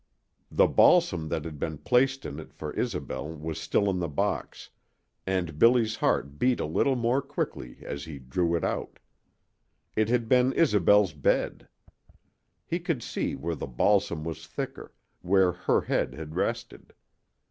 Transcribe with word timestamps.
The 0.49 0.65
balsam 0.65 1.29
that 1.29 1.45
had 1.45 1.59
been 1.59 1.77
placed 1.77 2.25
in 2.25 2.39
it 2.39 2.53
for 2.53 2.73
Isobel 2.73 3.29
was 3.37 3.61
still 3.61 3.87
in 3.87 3.99
the 3.99 4.09
box, 4.09 4.71
and 5.27 5.59
Billy's 5.59 5.97
heart 5.97 6.39
beat 6.39 6.59
a 6.59 6.65
little 6.65 6.95
more 6.95 7.21
quickly 7.21 7.77
as 7.83 8.05
he 8.05 8.17
drew 8.17 8.55
it 8.55 8.63
out. 8.63 8.97
It 9.95 10.09
had 10.09 10.27
been 10.27 10.53
Isobel's 10.53 11.13
bed. 11.13 11.67
He 12.65 12.79
could 12.79 13.03
see 13.03 13.35
where 13.35 13.53
the 13.53 13.67
balsam 13.67 14.23
was 14.23 14.47
thicker, 14.47 14.91
where 15.21 15.51
her 15.51 15.81
head 15.81 16.15
had 16.15 16.33
rested. 16.33 16.95